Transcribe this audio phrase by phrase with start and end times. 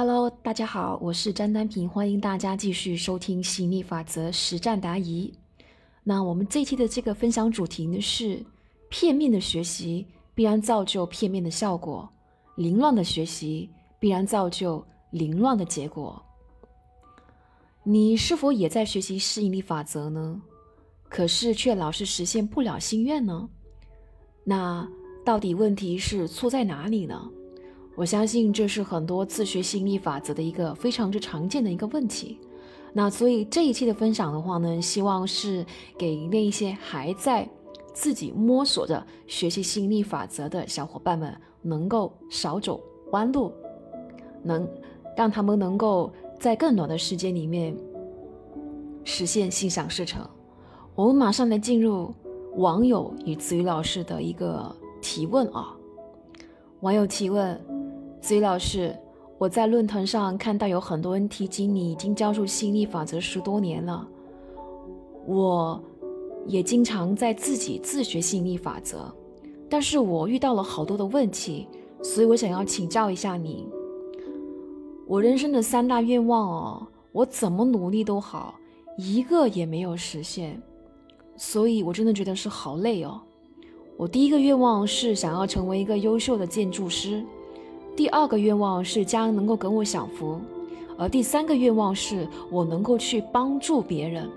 [0.00, 5.34] Hello，大家好，我是张丹平，欢迎大家继续收听吸引力法则实战答疑。
[6.04, 8.40] 那我们这期的这个分享主题呢是：
[8.90, 10.06] 片面的学习
[10.36, 12.08] 必然造就片面的效果，
[12.54, 16.22] 凌乱的学习必然造就凌乱的结果。
[17.82, 20.40] 你是否也在学习吸引力法则呢？
[21.08, 23.48] 可是却老是实现不了心愿呢？
[24.44, 24.88] 那
[25.24, 27.28] 到底问题是错在哪里呢？
[27.98, 32.38] 我相信这是很多自学吸引力法则的一个非常之常见的一个问题。
[32.92, 35.66] 那所以这一期的分享的话呢，希望是
[35.98, 37.48] 给那一些还在
[37.92, 43.52] 自己摸索着学习吸引力法则的小伙伴们，能够少走弯路，
[44.44, 44.64] 能
[45.16, 47.76] 让他们能够在更短的时间里面
[49.02, 50.24] 实现心想事成。
[50.94, 52.14] 我们马上来进入
[52.58, 55.76] 网友与子瑜老师的一个提问啊，
[56.82, 57.60] 网友提问。
[58.20, 58.94] 子怡老师，
[59.38, 64.06] 我在论坛上看到有很多人提及你已经教授吸引力法则十多年了，
[65.26, 65.80] 我
[66.46, 69.10] 也经常在自己自学吸引力法则，
[69.68, 71.68] 但是我遇到了好多的问题，
[72.02, 73.66] 所以我想要请教一下你。
[75.06, 78.54] 我人生的三大愿望哦，我怎么努力都好，
[78.98, 80.60] 一个也没有实现，
[81.36, 83.20] 所以我真的觉得是好累哦。
[83.96, 87.24] 我第一个愿望是想要成为一个优秀的建筑师。
[87.98, 90.40] 第二个愿望是家人能够给我享福，
[90.96, 94.30] 而第三个愿望是我能够去帮助别人。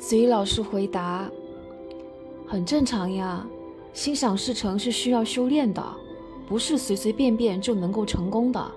[0.00, 1.30] 子怡老师回答
[2.48, 3.46] ：“很正常呀，
[3.92, 5.84] 心想事成是需要修炼的，
[6.48, 8.72] 不是随随便便就能够成功的。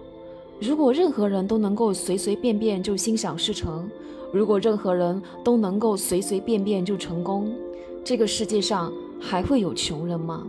[0.59, 3.89] 如果任何人都能够随随便便就心想事成，
[4.33, 7.55] 如果任何人都能够随随便便就成功，
[8.03, 10.45] 这个世界上还会有穷人吗？”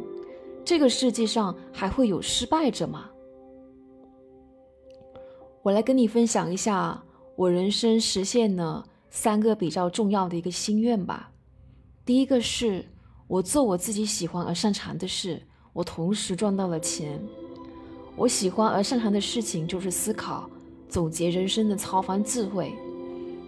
[0.66, 3.08] 这个世界上还会有失败者吗？
[5.62, 7.00] 我来跟你分享一下
[7.36, 11.30] 我人生实现了三个比较重要的一个心愿吧。
[12.04, 12.84] 第一个是
[13.28, 15.40] 我做我自己喜欢而擅长的事，
[15.72, 17.22] 我同时赚到了钱。
[18.16, 20.50] 我喜欢而擅长的事情就是思考、
[20.88, 22.74] 总结人生的超凡智慧。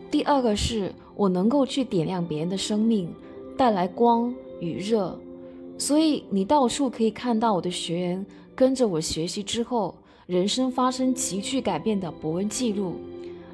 [0.09, 3.13] 第二个是我能够去点亮别人的生命，
[3.57, 5.19] 带来光与热。
[5.79, 9.95] 所以你到处可以看到我的学员跟着我学习之后，
[10.27, 12.97] 人生发生急剧改变的博文记录，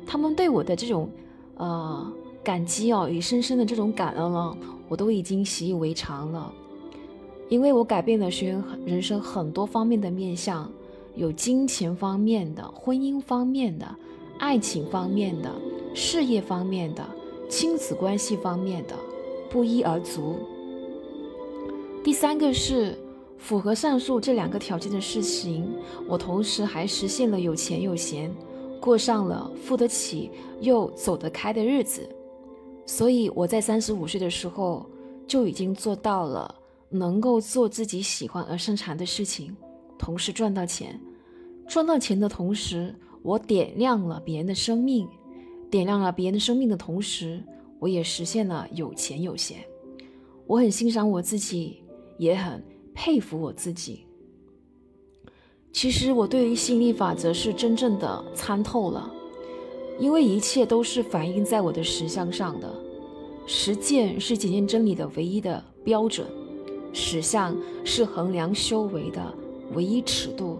[0.06, 1.08] 他们对我的这种，
[1.56, 4.56] 呃，感激哦与深深的这种感恩了，
[4.88, 6.50] 我都已经习以为常了，
[7.50, 10.68] 因为我改变了学员人生很多方面的面相，
[11.14, 13.86] 有金钱方面的、婚姻方面的、
[14.38, 15.52] 爱情方面的、
[15.94, 17.04] 事业方面的、
[17.50, 18.96] 亲子关系方面的，
[19.50, 20.36] 不一而足。
[22.04, 22.94] 第三个是
[23.38, 25.66] 符合上述这两个条件的事情，
[26.06, 28.30] 我同时还实现了有钱有闲，
[28.78, 32.06] 过上了付得起又走得开的日子。
[32.84, 34.84] 所以我在三十五岁的时候
[35.26, 36.54] 就已经做到了
[36.90, 39.56] 能够做自己喜欢而擅长的事情，
[39.98, 41.00] 同时赚到钱。
[41.66, 45.08] 赚到钱的同时，我点亮了别人的生命，
[45.70, 47.42] 点亮了别人的生命的同时，
[47.78, 49.64] 我也实现了有钱有闲。
[50.46, 51.82] 我很欣赏我自己。
[52.18, 52.62] 也很
[52.94, 54.04] 佩服我自己。
[55.72, 59.12] 其实我对于吸引力法则是真正的参透了，
[59.98, 62.72] 因为一切都是反映在我的实相上的。
[63.46, 66.26] 实践是检验真理的唯一的标准，
[66.92, 69.34] 实相是衡量修为的
[69.74, 70.58] 唯一尺度。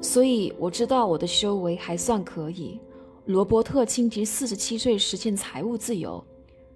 [0.00, 2.78] 所以我知道我的修为还算可以。
[3.26, 6.24] 罗伯特清崎四十七岁实现财务自由，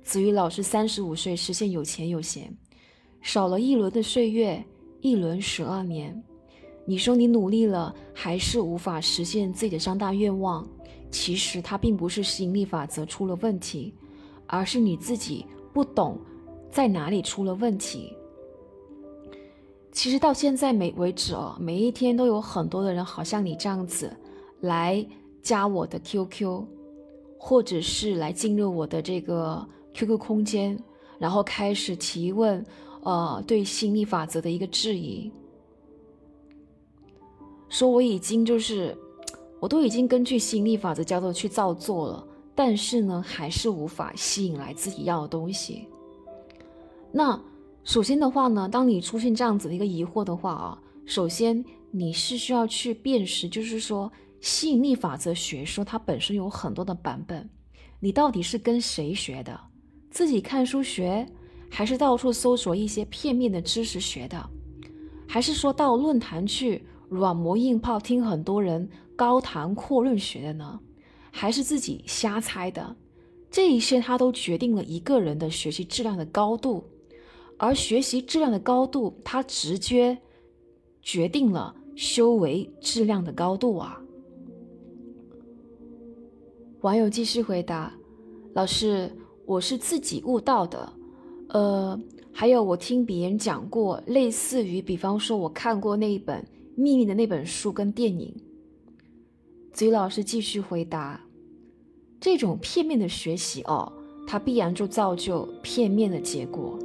[0.03, 2.53] 子瑜老师三十五岁实现有钱有闲。
[3.25, 4.62] 少了一轮的岁月，
[5.01, 6.23] 一轮十二年。
[6.85, 10.69] 你说你努力了，还是无法实现自己的三大愿望？
[11.11, 13.95] 其实它并不是吸引力法则出了问题，
[14.47, 16.19] 而是你自己不懂
[16.71, 18.13] 在哪里出了问题。
[19.91, 24.15] 其实到现在每为止哦，每一天都有很多的人，好像你这样子
[24.60, 25.04] 来
[25.41, 26.63] 加我的 QQ，
[27.39, 30.78] 或者是来进入我的这个 QQ 空间，
[31.19, 32.63] 然后开始提问。
[33.04, 35.30] 呃，对心理法则的一个质疑，
[37.68, 38.97] 说我已经就是，
[39.60, 45.86] 我都已经根据心理法则教的去照做了，但是呢，还是无法吸引来自己要的东西。
[47.12, 47.39] 那
[47.84, 54.10] 首先的话呢，当你出现这样子的一个疑惑的话啊，首先你是需要去辨识，就是说
[54.41, 57.47] 吸引力法则学说它本身有很多的版本，
[58.00, 59.60] 你到底是跟谁学的？
[60.10, 61.27] 自己看书学？
[61.76, 64.48] 还是到处搜索一些片面的知识学的，
[65.26, 70.78] 还是说到论坛去软磨硬泡听很多人高谈阔论学的呢？
[71.32, 72.94] 还是自己瞎猜的？
[73.50, 76.84] 这一些它都决定了一个人的学习质量的高度，
[77.59, 80.16] 而学习质量的高度，它直接
[81.03, 84.00] 决定了修为质量的高度啊！
[86.82, 87.92] 网友继续回答
[88.54, 89.10] ：“老师，
[89.44, 90.92] 我是自己悟到的，
[91.54, 91.97] 呃，
[92.33, 96.42] 还有我听别人讲过，类似于，比方说我看过那一本
[96.74, 98.34] 《秘密》的那本书跟电影。”
[99.72, 101.21] 子瑜老师继续回答
[102.21, 103.92] ：“这种片面的学习哦，
[104.27, 106.77] 它必然就造就片面的结果；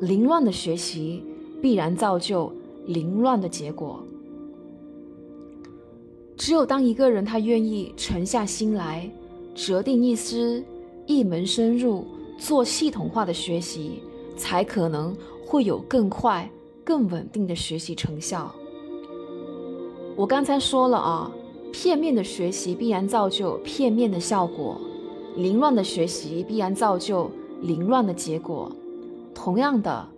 [0.00, 1.20] 凌乱的学习
[1.60, 2.52] 必然造就
[2.86, 4.00] 凌乱的结果。
[6.36, 9.10] 只有当一个人他愿意沉下心来。”
[9.56, 10.64] 折定一思，
[11.06, 12.04] 一门深入，
[12.38, 14.02] 做系统化的学习，
[14.36, 15.16] 才可能
[15.46, 16.50] 会有更快、
[16.84, 18.54] 更稳定的学习成效。
[20.16, 21.30] 我刚才说了啊，
[21.72, 24.80] 片面的学习必然造就片面的效果，
[25.36, 27.30] 凌乱的学习必然造就
[27.62, 28.70] 凌乱的结果。
[29.34, 30.08] 同样的，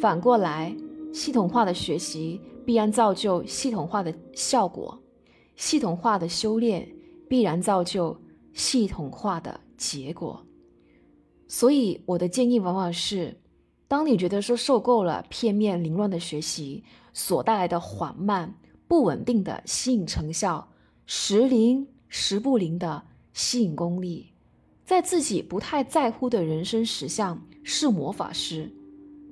[0.00, 0.74] 反过来，
[1.12, 4.98] 系统化的学习必然造就系统化的效果，
[5.56, 6.88] 系统化的修炼
[7.28, 8.16] 必然造就。
[8.56, 10.40] 系统化的结果，
[11.46, 13.36] 所以我的建议往往是：
[13.86, 16.82] 当你觉得说受够了片面凌乱的学习
[17.12, 18.52] 所带来的缓慢、
[18.88, 20.66] 不稳定的吸引成效，
[21.06, 23.02] 时灵时不灵的
[23.32, 24.26] 吸引功力，
[24.84, 28.72] 在自己不太在乎的人生实相是魔法师，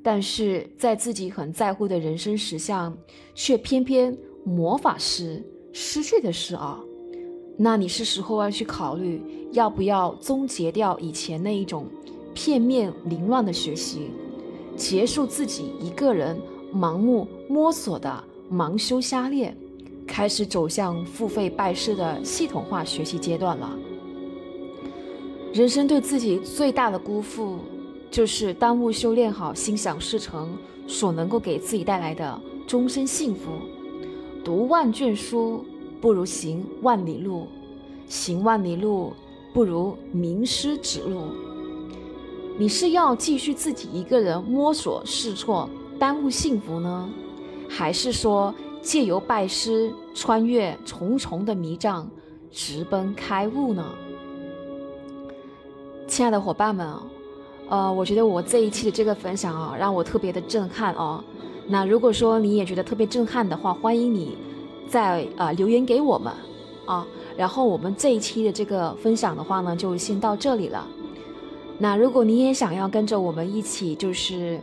[0.03, 2.97] 但是在自己很在乎的人生实相
[3.35, 6.81] 却偏偏魔法师失去的是啊。
[7.65, 9.23] 那你是时候要去考虑，
[9.53, 11.87] 要不要终结掉以前那一种
[12.35, 14.11] 片面凌乱的学习，
[14.77, 16.37] 结束自己一个人
[16.75, 19.57] 盲目摸索的盲修瞎练，
[20.09, 23.79] 开始走向付费拜师的系统化学习阶段了。
[25.53, 27.59] 人生对自己最大的辜负，
[28.11, 30.53] 就是耽误修炼好心想事成
[30.89, 33.53] 所能够给自己带来的终身幸福。
[34.43, 35.65] 读万卷书。
[36.03, 37.47] 不如行万里路，
[38.09, 39.13] 行万里路
[39.55, 41.27] 不如名师指路。
[42.59, 45.71] 你是要继续自己一个人摸索试错，
[46.01, 47.09] 耽误幸福呢，
[47.69, 48.53] 还是说
[48.83, 52.11] 借由拜师穿越重重的迷障，
[52.51, 53.85] 直奔开悟呢？
[56.09, 56.93] 亲爱的伙伴们，
[57.69, 61.23] 呃，我觉得我这一期的这个分享啊，让我特别的震撼哦。
[61.69, 64.37] 那如果说你也觉得特别震撼的话，欢迎你。
[64.93, 66.31] 再啊留言给我们
[66.85, 70.87] 啊，然后我们这一期的这个分享的话呢，就先到这里了。
[71.79, 74.61] 那如果你也想要跟着我们一起就是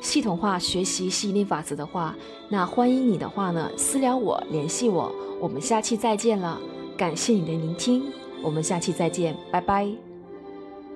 [0.00, 2.16] 系统化学习吸引力法则的话，
[2.48, 6.58] 那欢迎你的话呢私聊我联系我，我们下期再见了。
[6.96, 8.04] 感谢你的聆听，
[8.42, 10.09] 我们下期再见，拜拜。